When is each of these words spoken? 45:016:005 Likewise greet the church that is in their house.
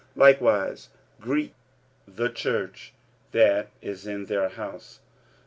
45:016:005 0.17 0.17
Likewise 0.17 0.89
greet 1.19 1.53
the 2.07 2.27
church 2.29 2.91
that 3.33 3.69
is 3.83 4.07
in 4.07 4.25
their 4.25 4.49
house. 4.49 4.99